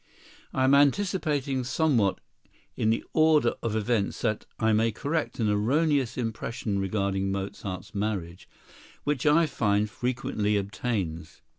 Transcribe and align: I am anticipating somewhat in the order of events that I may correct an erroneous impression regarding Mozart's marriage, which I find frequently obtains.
I 0.51 0.63
am 0.63 0.73
anticipating 0.73 1.63
somewhat 1.63 2.21
in 2.75 2.89
the 2.89 3.03
order 3.13 3.53
of 3.61 3.75
events 3.75 4.21
that 4.21 4.47
I 4.57 4.73
may 4.73 4.91
correct 4.91 5.39
an 5.39 5.47
erroneous 5.47 6.17
impression 6.17 6.79
regarding 6.79 7.31
Mozart's 7.31 7.93
marriage, 7.93 8.49
which 9.03 9.27
I 9.27 9.45
find 9.45 9.87
frequently 9.87 10.57
obtains. 10.57 11.43